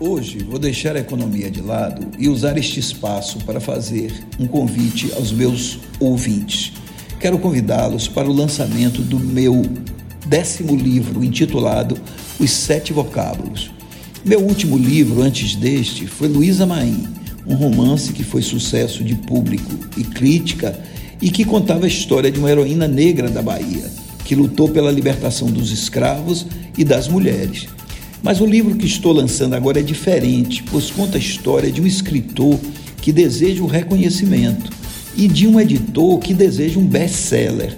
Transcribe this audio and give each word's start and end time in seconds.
Hoje 0.00 0.38
vou 0.38 0.58
deixar 0.58 0.96
a 0.96 1.00
economia 1.00 1.48
de 1.48 1.60
lado 1.60 2.08
e 2.18 2.28
usar 2.28 2.58
este 2.58 2.80
espaço 2.80 3.38
para 3.44 3.60
fazer 3.60 4.12
um 4.40 4.46
convite 4.46 5.12
aos 5.14 5.30
meus 5.30 5.78
ouvintes. 6.00 6.72
Quero 7.20 7.38
convidá-los 7.38 8.08
para 8.08 8.28
o 8.28 8.32
lançamento 8.32 9.00
do 9.02 9.20
meu 9.20 9.62
décimo 10.26 10.74
livro 10.74 11.22
intitulado 11.22 11.96
Os 12.40 12.50
Sete 12.50 12.92
Vocábulos. 12.92 13.70
Meu 14.24 14.40
último 14.40 14.76
livro 14.76 15.22
antes 15.22 15.54
deste 15.54 16.08
foi 16.08 16.26
Luísa 16.26 16.66
Maim, 16.66 17.06
um 17.46 17.54
romance 17.54 18.12
que 18.12 18.24
foi 18.24 18.42
sucesso 18.42 19.04
de 19.04 19.14
público 19.14 19.78
e 19.96 20.02
crítica 20.02 20.76
e 21.22 21.30
que 21.30 21.44
contava 21.44 21.84
a 21.84 21.88
história 21.88 22.32
de 22.32 22.40
uma 22.40 22.50
heroína 22.50 22.88
negra 22.88 23.30
da 23.30 23.40
Bahia, 23.40 23.88
que 24.24 24.34
lutou 24.34 24.68
pela 24.68 24.90
libertação 24.90 25.52
dos 25.52 25.70
escravos 25.70 26.46
e 26.76 26.82
das 26.82 27.06
mulheres. 27.06 27.68
Mas 28.24 28.40
o 28.40 28.46
livro 28.46 28.74
que 28.74 28.86
estou 28.86 29.12
lançando 29.12 29.52
agora 29.52 29.80
é 29.80 29.82
diferente, 29.82 30.62
pois 30.62 30.90
conta 30.90 31.18
a 31.18 31.20
história 31.20 31.70
de 31.70 31.82
um 31.82 31.86
escritor 31.86 32.58
que 33.02 33.12
deseja 33.12 33.62
o 33.62 33.66
reconhecimento 33.66 34.72
e 35.14 35.28
de 35.28 35.46
um 35.46 35.60
editor 35.60 36.18
que 36.20 36.32
deseja 36.32 36.80
um 36.80 36.86
best-seller. 36.86 37.76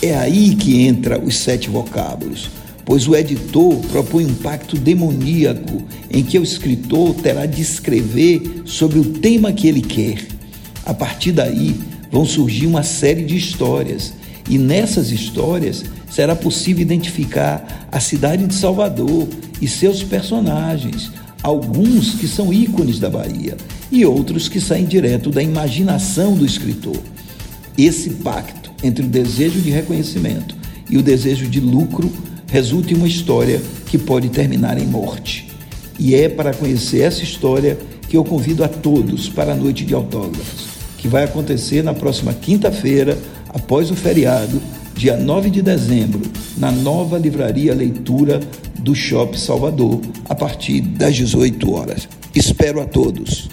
É 0.00 0.16
aí 0.16 0.54
que 0.54 0.80
entra 0.80 1.22
os 1.22 1.36
sete 1.36 1.68
vocábulos, 1.68 2.48
pois 2.82 3.06
o 3.06 3.14
editor 3.14 3.76
propõe 3.90 4.24
um 4.24 4.32
pacto 4.32 4.78
demoníaco 4.78 5.82
em 6.10 6.22
que 6.22 6.38
o 6.38 6.42
escritor 6.42 7.14
terá 7.16 7.44
de 7.44 7.60
escrever 7.60 8.62
sobre 8.64 8.98
o 8.98 9.04
tema 9.04 9.52
que 9.52 9.68
ele 9.68 9.82
quer. 9.82 10.26
A 10.86 10.94
partir 10.94 11.32
daí 11.32 11.74
vão 12.10 12.24
surgir 12.24 12.66
uma 12.66 12.82
série 12.82 13.22
de 13.22 13.36
histórias, 13.36 14.14
e 14.48 14.58
nessas 14.58 15.10
histórias 15.10 15.84
será 16.10 16.36
possível 16.36 16.82
identificar 16.82 17.88
a 17.90 17.98
cidade 17.98 18.46
de 18.46 18.54
Salvador 18.54 19.28
e 19.60 19.66
seus 19.66 20.02
personagens, 20.02 21.10
alguns 21.42 22.14
que 22.14 22.28
são 22.28 22.52
ícones 22.52 22.98
da 22.98 23.10
Bahia 23.10 23.56
e 23.90 24.04
outros 24.04 24.48
que 24.48 24.60
saem 24.60 24.84
direto 24.84 25.30
da 25.30 25.42
imaginação 25.42 26.34
do 26.34 26.44
escritor. 26.44 26.96
Esse 27.76 28.10
pacto 28.10 28.70
entre 28.82 29.04
o 29.04 29.08
desejo 29.08 29.60
de 29.60 29.70
reconhecimento 29.70 30.54
e 30.88 30.96
o 30.96 31.02
desejo 31.02 31.46
de 31.46 31.60
lucro 31.60 32.12
resulta 32.46 32.92
em 32.92 32.96
uma 32.96 33.08
história 33.08 33.60
que 33.86 33.98
pode 33.98 34.28
terminar 34.28 34.78
em 34.78 34.86
morte. 34.86 35.48
E 35.98 36.14
é 36.14 36.28
para 36.28 36.54
conhecer 36.54 37.00
essa 37.00 37.22
história 37.22 37.78
que 38.08 38.16
eu 38.16 38.24
convido 38.24 38.62
a 38.62 38.68
todos 38.68 39.28
para 39.28 39.52
a 39.52 39.56
noite 39.56 39.84
de 39.84 39.94
autógrafos, 39.94 40.66
que 40.98 41.08
vai 41.08 41.24
acontecer 41.24 41.82
na 41.82 41.94
próxima 41.94 42.32
quinta-feira, 42.32 43.18
após 43.54 43.90
o 43.90 43.94
feriado, 43.94 44.60
dia 44.94 45.16
9 45.16 45.48
de 45.48 45.62
dezembro, 45.62 46.20
na 46.58 46.72
nova 46.72 47.16
livraria 47.16 47.72
Leitura 47.72 48.40
do 48.80 48.94
Shopping 48.94 49.38
Salvador, 49.38 50.00
a 50.28 50.34
partir 50.34 50.80
das 50.80 51.14
18 51.14 51.72
horas. 51.72 52.08
Espero 52.34 52.80
a 52.80 52.84
todos. 52.84 53.48